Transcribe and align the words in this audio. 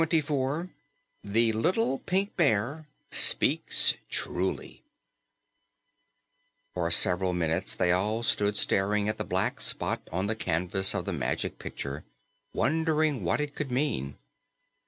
CHAPTER 0.01 0.07
24 0.13 0.69
THE 1.25 1.51
LITTLE 1.51 1.99
PINK 1.99 2.35
BEAR 2.35 2.87
SPEAKS 3.11 3.93
TRULY 4.09 4.81
For 6.73 6.89
several 6.89 7.33
minutes 7.33 7.75
they 7.75 7.91
all 7.91 8.23
stood 8.23 8.57
staring 8.57 9.07
at 9.07 9.19
the 9.19 9.23
black 9.23 9.59
spot 9.61 10.01
on 10.11 10.25
the 10.25 10.35
canvas 10.35 10.95
of 10.95 11.05
the 11.05 11.13
Magic 11.13 11.59
Picture, 11.59 12.03
wondering 12.51 13.23
what 13.23 13.39
it 13.39 13.53
could 13.53 13.71
mean. 13.71 14.17